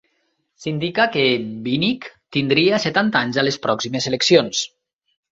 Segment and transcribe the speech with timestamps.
[0.61, 1.25] S'indica que
[1.67, 2.07] Vinick
[2.37, 4.63] tindria setanta anys a les pròximes eleccions.